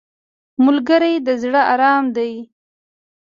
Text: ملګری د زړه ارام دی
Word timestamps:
ملګری 0.65 1.13
د 1.25 1.27
زړه 1.41 1.61
ارام 1.73 2.05
دی 2.15 2.33